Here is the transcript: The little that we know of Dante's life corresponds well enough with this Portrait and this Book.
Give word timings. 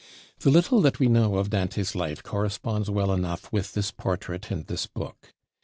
The 0.39 0.49
little 0.49 0.81
that 0.81 0.97
we 0.99 1.07
know 1.07 1.35
of 1.35 1.51
Dante's 1.51 1.93
life 1.93 2.23
corresponds 2.23 2.89
well 2.89 3.13
enough 3.13 3.53
with 3.53 3.73
this 3.75 3.91
Portrait 3.91 4.49
and 4.49 4.65
this 4.65 4.87
Book. 4.87 5.35